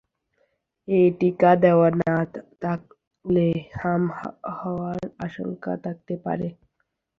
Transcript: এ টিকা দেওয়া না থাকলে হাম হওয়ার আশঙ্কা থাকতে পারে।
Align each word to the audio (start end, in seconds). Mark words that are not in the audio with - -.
এ 0.87 0.99
টিকা 1.19 1.51
দেওয়া 1.63 1.89
না 2.01 2.15
থাকলে 2.63 3.47
হাম 3.79 4.03
হওয়ার 4.59 4.99
আশঙ্কা 5.25 5.73
থাকতে 5.85 6.13
পারে। 6.25 6.47